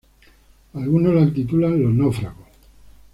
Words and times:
Algunos 0.73 1.13
la 1.13 1.31
titulan 1.31 1.79
"Los 1.79 1.93
náufragos". 1.93 2.47